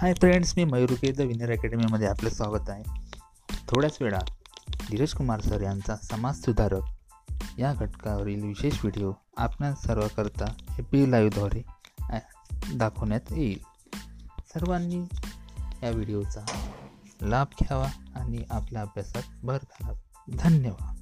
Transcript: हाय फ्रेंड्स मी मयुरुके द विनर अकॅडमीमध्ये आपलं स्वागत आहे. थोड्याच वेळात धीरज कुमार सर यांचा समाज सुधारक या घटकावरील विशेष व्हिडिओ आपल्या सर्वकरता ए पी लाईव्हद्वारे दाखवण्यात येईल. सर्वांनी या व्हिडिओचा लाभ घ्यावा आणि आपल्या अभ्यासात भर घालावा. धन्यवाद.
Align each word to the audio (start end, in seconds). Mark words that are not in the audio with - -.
हाय 0.00 0.14
फ्रेंड्स 0.14 0.54
मी 0.56 0.64
मयुरुके 0.64 1.12
द 1.12 1.20
विनर 1.20 1.50
अकॅडमीमध्ये 1.50 2.06
आपलं 2.08 2.30
स्वागत 2.30 2.70
आहे. 2.70 2.82
थोड्याच 3.68 3.98
वेळात 4.00 4.30
धीरज 4.90 5.12
कुमार 5.12 5.40
सर 5.40 5.60
यांचा 5.60 5.96
समाज 5.96 6.34
सुधारक 6.36 6.82
या 7.58 7.74
घटकावरील 7.74 8.44
विशेष 8.44 8.74
व्हिडिओ 8.74 9.12
आपल्या 9.36 9.74
सर्वकरता 9.74 10.52
ए 10.78 10.82
पी 10.82 11.10
लाईव्हद्वारे 11.10 11.62
दाखवण्यात 12.74 13.20
येईल. 13.30 13.60
सर्वांनी 14.54 15.04
या 15.82 15.90
व्हिडिओचा 15.90 16.44
लाभ 17.22 17.46
घ्यावा 17.60 17.88
आणि 18.14 18.44
आपल्या 18.50 18.82
अभ्यासात 18.82 19.22
भर 19.42 19.56
घालावा. 19.56 20.28
धन्यवाद. 20.38 20.99